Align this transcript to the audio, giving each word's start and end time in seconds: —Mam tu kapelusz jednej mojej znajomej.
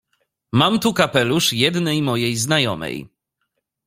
—Mam 0.59 0.73
tu 0.81 0.89
kapelusz 0.99 1.47
jednej 1.63 1.99
mojej 2.09 2.33
znajomej. 2.45 2.95